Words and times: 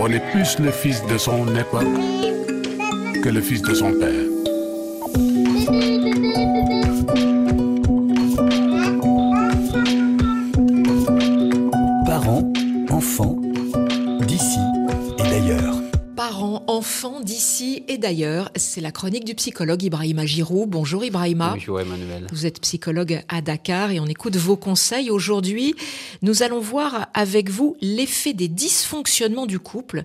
On 0.00 0.10
est 0.10 0.20
plus 0.32 0.58
le 0.58 0.70
fils 0.70 1.04
de 1.06 1.16
son 1.18 1.46
époque 1.54 1.86
que 3.22 3.28
le 3.28 3.40
fils 3.40 3.62
de 3.62 3.74
son 3.74 3.92
père. 3.92 4.10
Parents, 12.06 12.52
enfants, 12.90 13.36
d'ici 14.26 14.58
et 15.18 15.22
d'ailleurs. 15.22 15.83
Parents, 16.16 16.62
enfants 16.68 17.20
d'ici 17.20 17.82
et 17.88 17.98
d'ailleurs, 17.98 18.50
c'est 18.54 18.80
la 18.80 18.92
chronique 18.92 19.24
du 19.24 19.34
psychologue 19.34 19.82
Ibrahima 19.82 20.24
Giroud. 20.26 20.70
Bonjour 20.70 21.04
Ibrahima. 21.04 21.54
Bonjour 21.54 21.80
Emmanuel. 21.80 22.28
Vous 22.30 22.46
êtes 22.46 22.60
psychologue 22.60 23.22
à 23.28 23.40
Dakar 23.40 23.90
et 23.90 23.98
on 23.98 24.06
écoute 24.06 24.36
vos 24.36 24.56
conseils. 24.56 25.10
Aujourd'hui, 25.10 25.74
nous 26.22 26.44
allons 26.44 26.60
voir 26.60 27.08
avec 27.14 27.50
vous 27.50 27.76
l'effet 27.80 28.32
des 28.32 28.46
dysfonctionnements 28.46 29.46
du 29.46 29.58
couple 29.58 30.04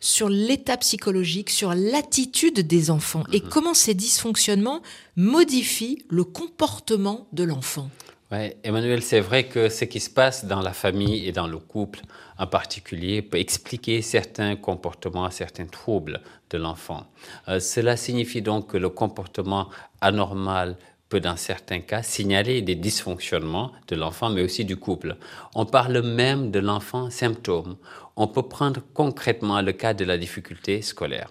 sur 0.00 0.30
l'état 0.30 0.78
psychologique, 0.78 1.50
sur 1.50 1.74
l'attitude 1.74 2.66
des 2.66 2.90
enfants 2.90 3.24
et 3.30 3.40
comment 3.40 3.74
ces 3.74 3.92
dysfonctionnements 3.92 4.80
modifient 5.16 6.04
le 6.08 6.24
comportement 6.24 7.28
de 7.34 7.44
l'enfant. 7.44 7.90
Ouais, 8.30 8.56
Emmanuel, 8.62 9.02
c'est 9.02 9.18
vrai 9.18 9.48
que 9.48 9.68
ce 9.68 9.84
qui 9.84 9.98
se 9.98 10.08
passe 10.08 10.44
dans 10.44 10.60
la 10.60 10.72
famille 10.72 11.26
et 11.26 11.32
dans 11.32 11.48
le 11.48 11.58
couple 11.58 11.98
en 12.38 12.46
particulier 12.46 13.22
peut 13.22 13.38
expliquer 13.38 14.02
certains 14.02 14.54
comportements, 14.54 15.28
certains 15.30 15.66
troubles 15.66 16.20
de 16.50 16.58
l'enfant. 16.58 17.06
Euh, 17.48 17.58
cela 17.58 17.96
signifie 17.96 18.40
donc 18.40 18.68
que 18.68 18.76
le 18.76 18.88
comportement 18.88 19.68
anormal 20.00 20.76
peut 21.08 21.18
dans 21.18 21.36
certains 21.36 21.80
cas 21.80 22.04
signaler 22.04 22.62
des 22.62 22.76
dysfonctionnements 22.76 23.72
de 23.88 23.96
l'enfant, 23.96 24.30
mais 24.30 24.42
aussi 24.42 24.64
du 24.64 24.76
couple. 24.76 25.16
On 25.56 25.66
parle 25.66 26.00
même 26.00 26.52
de 26.52 26.60
l'enfant 26.60 27.10
symptôme. 27.10 27.78
On 28.14 28.28
peut 28.28 28.46
prendre 28.48 28.80
concrètement 28.94 29.60
le 29.60 29.72
cas 29.72 29.92
de 29.92 30.04
la 30.04 30.16
difficulté 30.16 30.82
scolaire. 30.82 31.30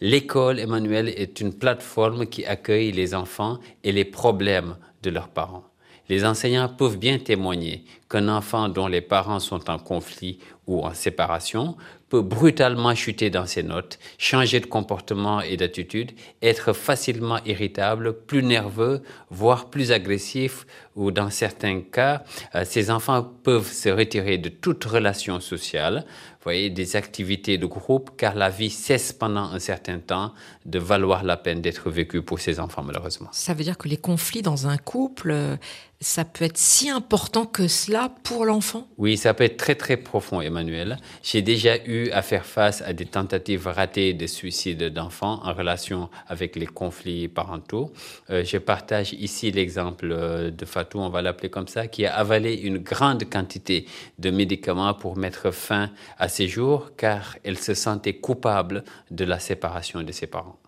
L'école, 0.00 0.58
Emmanuel, 0.58 1.10
est 1.10 1.40
une 1.40 1.52
plateforme 1.52 2.26
qui 2.26 2.46
accueille 2.46 2.92
les 2.92 3.14
enfants 3.14 3.58
et 3.84 3.92
les 3.92 4.06
problèmes 4.06 4.76
de 5.02 5.10
leurs 5.10 5.28
parents. 5.28 5.69
Les 6.10 6.24
enseignants 6.24 6.68
peuvent 6.68 6.98
bien 6.98 7.18
témoigner 7.18 7.84
qu'un 8.10 8.28
enfant 8.28 8.68
dont 8.68 8.88
les 8.88 9.00
parents 9.00 9.38
sont 9.38 9.70
en 9.70 9.78
conflit 9.78 10.40
ou 10.66 10.84
en 10.84 10.92
séparation 10.92 11.76
peut 12.08 12.22
brutalement 12.22 12.94
chuter 12.94 13.30
dans 13.30 13.46
ses 13.46 13.62
notes, 13.62 13.98
changer 14.18 14.58
de 14.58 14.66
comportement 14.66 15.40
et 15.40 15.56
d'attitude, 15.56 16.10
être 16.42 16.72
facilement 16.72 17.38
irritable, 17.46 18.12
plus 18.12 18.42
nerveux, 18.42 19.02
voire 19.30 19.70
plus 19.70 19.92
agressif, 19.92 20.66
ou 20.96 21.12
dans 21.12 21.30
certains 21.30 21.80
cas, 21.80 22.24
euh, 22.56 22.64
ces 22.64 22.90
enfants 22.90 23.22
peuvent 23.22 23.70
se 23.70 23.88
retirer 23.88 24.38
de 24.38 24.48
toute 24.48 24.84
relation 24.84 25.38
sociale, 25.38 26.04
voyez, 26.42 26.70
des 26.70 26.96
activités 26.96 27.58
de 27.58 27.66
groupe, 27.66 28.10
car 28.16 28.34
la 28.34 28.48
vie 28.48 28.70
cesse 28.70 29.12
pendant 29.12 29.52
un 29.52 29.58
certain 29.58 29.98
temps 29.98 30.32
de 30.64 30.78
valoir 30.78 31.22
la 31.22 31.36
peine 31.36 31.60
d'être 31.60 31.90
vécue 31.90 32.22
pour 32.22 32.40
ces 32.40 32.60
enfants, 32.60 32.82
malheureusement. 32.82 33.28
Ça 33.32 33.54
veut 33.54 33.64
dire 33.64 33.78
que 33.78 33.88
les 33.88 33.96
conflits 33.96 34.42
dans 34.42 34.66
un 34.66 34.78
couple, 34.78 35.30
euh, 35.30 35.56
ça 36.00 36.24
peut 36.24 36.44
être 36.44 36.58
si 36.58 36.88
important 36.88 37.44
que 37.44 37.68
cela 37.68 37.99
pour 38.08 38.44
l'enfant? 38.44 38.86
Oui, 38.98 39.16
ça 39.16 39.34
peut 39.34 39.44
être 39.44 39.56
très 39.56 39.74
très 39.74 39.96
profond, 39.96 40.40
Emmanuel. 40.40 40.96
J'ai 41.22 41.42
déjà 41.42 41.76
eu 41.84 42.10
à 42.10 42.22
faire 42.22 42.46
face 42.46 42.82
à 42.82 42.92
des 42.92 43.06
tentatives 43.06 43.66
ratées 43.66 44.14
de 44.14 44.26
suicide 44.26 44.84
d'enfants 44.84 45.40
en 45.44 45.52
relation 45.52 46.08
avec 46.26 46.56
les 46.56 46.66
conflits 46.66 47.28
parentaux. 47.28 47.92
Euh, 48.30 48.44
je 48.44 48.58
partage 48.58 49.12
ici 49.12 49.50
l'exemple 49.50 50.10
euh, 50.10 50.50
de 50.50 50.64
Fatou, 50.64 50.98
on 50.98 51.10
va 51.10 51.22
l'appeler 51.22 51.50
comme 51.50 51.68
ça, 51.68 51.86
qui 51.86 52.06
a 52.06 52.14
avalé 52.14 52.54
une 52.54 52.78
grande 52.78 53.28
quantité 53.28 53.86
de 54.18 54.30
médicaments 54.30 54.94
pour 54.94 55.16
mettre 55.16 55.50
fin 55.50 55.90
à 56.18 56.28
ses 56.28 56.48
jours 56.48 56.90
car 56.96 57.36
elle 57.44 57.58
se 57.58 57.74
sentait 57.74 58.14
coupable 58.14 58.84
de 59.10 59.24
la 59.24 59.38
séparation 59.38 60.02
de 60.02 60.12
ses 60.12 60.26
parents. 60.26 60.58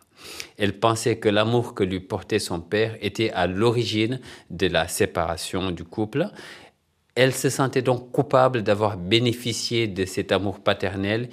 Elle 0.58 0.78
pensait 0.78 1.18
que 1.18 1.28
l'amour 1.28 1.74
que 1.74 1.84
lui 1.84 2.00
portait 2.00 2.38
son 2.38 2.60
père 2.60 2.96
était 3.00 3.30
à 3.32 3.46
l'origine 3.46 4.20
de 4.50 4.66
la 4.68 4.88
séparation 4.88 5.70
du 5.70 5.84
couple. 5.84 6.28
Elle 7.14 7.34
se 7.34 7.50
sentait 7.50 7.82
donc 7.82 8.10
coupable 8.10 8.62
d'avoir 8.62 8.96
bénéficié 8.96 9.86
de 9.86 10.04
cet 10.04 10.32
amour 10.32 10.60
paternel 10.60 11.28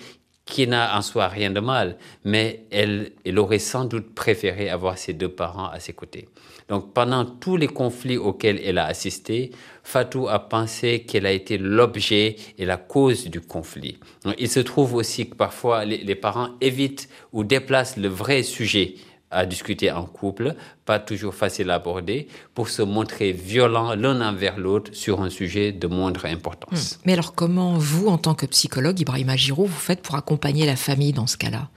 qui 0.50 0.68
n'a 0.68 0.98
en 0.98 1.04
soi 1.04 1.28
rien 1.28 1.52
de 1.52 1.60
mal, 1.60 1.96
mais 2.26 2.66
elle, 2.72 3.12
elle, 3.24 3.38
aurait 3.38 3.60
sans 3.60 3.86
doute 3.86 4.16
préféré 4.16 4.68
avoir 4.70 4.98
ses 4.98 5.14
deux 5.14 5.30
parents 5.30 5.70
à 5.70 5.80
ses 5.80 5.94
côtés. 5.94 6.28
Donc 6.70 6.92
pendant 6.94 7.24
tous 7.24 7.56
les 7.56 7.68
conflits 7.68 8.18
auxquels 8.18 8.60
elle 8.66 8.80
a 8.80 8.86
assisté, 8.86 9.52
Fatou 9.84 10.28
a 10.28 10.40
pensé 10.40 11.02
qu'elle 11.02 11.28
a 11.28 11.32
été 11.32 11.60
l'objet 11.60 12.36
et 12.58 12.66
la 12.66 12.78
cause 12.78 13.28
du 13.28 13.42
conflit. 13.42 14.00
Il 14.40 14.50
se 14.50 14.60
trouve 14.60 14.96
aussi 14.96 15.30
que 15.30 15.36
parfois 15.36 15.86
les 15.86 16.16
parents 16.16 16.50
évitent 16.62 17.10
ou 17.32 17.44
déplacent 17.44 17.98
le 17.98 18.08
vrai 18.08 18.42
sujet 18.42 18.96
à 19.32 19.46
discuter 19.46 19.92
en 19.92 20.06
couple, 20.06 20.56
pas 20.86 21.00
toujours 21.00 21.36
facile 21.36 21.70
à 21.70 21.76
aborder, 21.76 22.28
pour 22.54 22.70
se 22.70 22.82
montrer 22.82 23.32
violents 23.32 23.96
l'un 23.96 24.22
envers 24.28 24.58
l'autre 24.58 24.92
sur 24.94 25.22
un 25.22 25.30
sujet 25.30 25.72
de 25.72 25.88
moindre 25.88 26.26
importance. 26.26 26.96
Mmh. 26.96 27.02
Mais 27.06 27.14
alors 27.14 27.36
comment 27.36 27.78
vous, 27.78 28.08
en 28.08 28.18
tant 28.18 28.34
que 28.34 28.46
psychologue, 28.46 29.00
Ibrahima 29.00 29.36
Giraud, 29.36 29.66
vous 29.66 29.80
faites 29.80 30.02
pour 30.02 30.16
accompagner 30.16 30.66
la 30.66 30.76
famille 30.76 31.14
dans 31.14 31.28
ce 31.28 31.38
cas-là? 31.38 31.70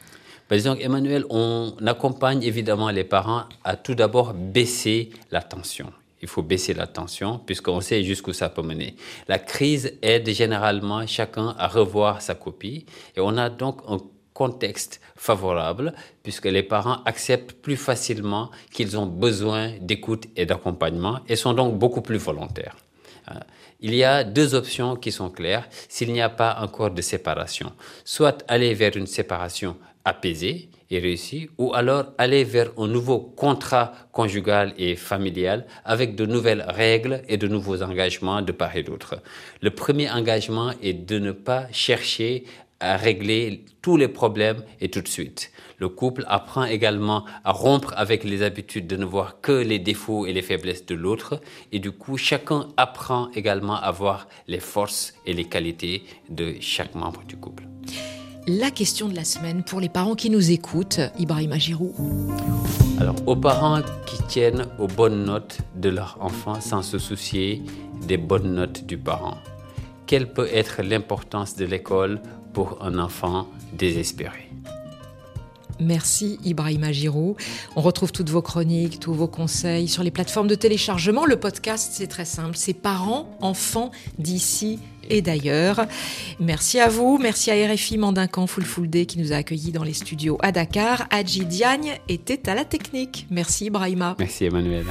Ben, 0.49 0.57
disons, 0.57 0.77
Emmanuel, 0.77 1.25
on 1.31 1.75
accompagne 1.87 2.43
évidemment 2.43 2.91
les 2.91 3.05
parents 3.05 3.45
à 3.65 3.77
tout 3.77 3.95
d'abord 3.95 4.35
baisser 4.35 5.11
la 5.31 5.41
tension. 5.41 5.93
Il 6.21 6.29
faut 6.29 6.43
baisser 6.43 6.73
la 6.73 6.87
tension 6.87 7.39
puisqu'on 7.39 7.81
sait 7.81 8.05
jusqu'où 8.05 8.33
ça 8.33 8.49
peut 8.49 8.63
mener. 8.63 8.95
La 9.29 9.39
crise 9.39 9.99
aide 10.03 10.29
généralement 10.31 11.07
chacun 11.07 11.55
à 11.59 11.67
revoir 11.67 12.23
sa 12.23 12.35
copie 12.35 12.87
et 13.17 13.21
on 13.21 13.37
a 13.37 13.51
donc 13.51 13.81
un 13.89 13.99
contexte 14.35 15.01
favorable 15.17 15.93
puisque 16.23 16.47
les 16.47 16.63
parents 16.63 17.03
acceptent 17.05 17.53
plus 17.53 17.77
facilement 17.77 18.51
qu'ils 18.73 18.97
ont 18.99 19.07
besoin 19.07 19.73
d'écoute 19.81 20.27
et 20.37 20.47
d'accompagnement 20.47 21.21
et 21.29 21.37
sont 21.37 21.53
donc 21.53 21.79
beaucoup 21.79 22.03
plus 22.03 22.19
volontaires. 22.19 22.77
Il 23.81 23.95
y 23.95 24.05
a 24.05 24.25
deux 24.25 24.55
options 24.55 24.97
qui 24.97 25.11
sont 25.11 25.31
claires 25.31 25.69
s'il 25.89 26.13
n'y 26.13 26.21
a 26.21 26.29
pas 26.29 26.59
encore 26.61 26.91
de 26.91 27.03
séparation. 27.03 27.73
Soit 28.05 28.45
aller 28.49 28.75
vers 28.75 28.97
une 28.97 29.07
séparation 29.07 29.77
apaisée 30.05 30.69
et 30.91 30.99
réussie, 30.99 31.49
ou 31.59 31.73
alors 31.75 32.07
aller 32.19 32.45
vers 32.45 32.71
un 32.77 32.87
nouveau 32.87 33.19
contrat 33.19 33.93
conjugal 34.13 34.75
et 34.77 34.95
familial 34.95 35.67
avec 35.85 36.15
de 36.15 36.27
nouvelles 36.27 36.65
règles 36.69 37.23
et 37.29 37.39
de 37.39 37.49
nouveaux 37.49 37.83
engagements 37.83 38.43
de 38.43 38.53
part 38.53 38.77
et 38.77 38.83
d'autre. 38.83 39.17
Le 39.63 39.71
premier 39.71 40.11
engagement 40.11 40.73
est 40.83 40.93
de 40.93 41.19
ne 41.19 41.33
pas 41.33 41.67
chercher 41.73 42.45
à 42.83 42.97
régler 42.97 43.65
tous 43.81 43.97
les 43.97 44.09
problèmes 44.09 44.63
et 44.81 44.91
tout 44.91 45.01
de 45.01 45.09
suite. 45.09 45.51
Le 45.79 45.89
couple 45.89 46.25
apprend 46.29 46.65
également 46.65 47.25
à 47.45 47.53
rompre 47.53 47.95
avec 47.97 48.25
les 48.25 48.43
habitudes 48.43 48.87
de 48.87 48.97
ne 48.97 49.05
voir 49.05 49.41
que 49.41 49.53
les 49.53 49.79
défauts 49.79 50.27
et 50.27 50.33
les 50.33 50.43
faiblesses 50.43 50.85
de 50.87 50.95
l'autre 50.95 51.41
et 51.73 51.79
du 51.79 51.93
coup 51.93 52.17
chacun 52.17 52.69
apprend 52.77 53.31
également 53.35 53.77
à 53.77 53.91
voir 53.91 54.29
les 54.49 54.61
forces 54.61 55.15
et 55.27 55.33
les 55.33 55.45
qualités 55.45 56.03
de 56.29 56.57
chaque 56.61 56.95
membre 56.95 57.23
du 57.25 57.37
couple. 57.37 57.65
La 58.49 58.73
question 58.73 59.09
de 59.09 59.15
la 59.15 59.23
semaine 59.23 59.63
pour 59.63 59.81
les 59.81 59.89
parents 59.89 60.17
qui 60.17 60.29
nous 60.29 60.51
écoutent, 60.51 61.01
Ibrahima 61.17 61.59
Giroud. 61.59 61.95
Alors, 62.99 63.15
aux 63.27 63.37
parents 63.37 63.81
qui 64.05 64.21
tiennent 64.25 64.67
aux 64.81 64.89
bonnes 64.89 65.25
notes 65.25 65.59
de 65.77 65.89
leur 65.89 66.19
enfant 66.21 66.61
sans 66.61 66.83
se 66.83 66.99
soucier 66.99 67.63
des 68.09 68.17
bonnes 68.17 68.55
notes 68.55 68.85
du 68.85 68.99
parent, 68.99 69.39
quelle 70.07 70.33
peut 70.33 70.49
être 70.53 70.83
l'importance 70.83 71.55
de 71.55 71.65
l'école 71.65 72.21
pour 72.53 72.79
un 72.83 72.99
enfant 72.99 73.49
désespéré 73.73 74.53
Merci 75.81 76.39
Ibrahima 76.45 76.93
Giroud. 76.93 77.37
On 77.77 77.81
retrouve 77.81 78.13
toutes 78.13 78.31
vos 78.31 78.43
chroniques, 78.43 79.01
tous 79.01 79.15
vos 79.15 79.27
conseils 79.27 79.89
sur 79.89 80.03
les 80.03 80.11
plateformes 80.11 80.49
de 80.49 80.55
téléchargement. 80.55 81.27
Le 81.27 81.37
podcast, 81.37 81.93
c'est 81.95 82.07
très 82.07 82.25
simple. 82.25 82.57
C'est 82.57 82.75
parents, 82.75 83.37
enfants 83.41 83.91
d'ici 84.19 84.79
et 85.11 85.23
d'ailleurs. 85.23 85.87
Merci 86.41 86.79
à 86.79 86.89
vous. 86.89 87.19
Merci 87.19 87.51
à 87.51 87.73
RFI 87.73 87.99
Mandincan 87.99 88.47
Day 88.79 89.07
qui 89.07 89.19
nous 89.19 89.33
a 89.33 89.37
accueillis 89.37 89.73
dans 89.73 89.85
les 89.85 89.95
studios 89.95 90.39
à 90.43 90.53
Dakar. 90.53 91.07
Adji 91.11 91.45
Diagne 91.45 91.99
était 92.09 92.49
à 92.49 92.55
la 92.55 92.65
technique. 92.65 93.27
Merci 93.31 93.67
Ibrahima. 93.67 94.17
Merci 94.19 94.45
Emmanuel. 94.45 94.87